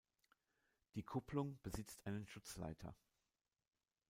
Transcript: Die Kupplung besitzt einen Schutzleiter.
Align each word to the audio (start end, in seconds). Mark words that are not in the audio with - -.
Die 0.95 1.03
Kupplung 1.03 1.59
besitzt 1.61 2.03
einen 2.07 2.25
Schutzleiter. 2.25 2.95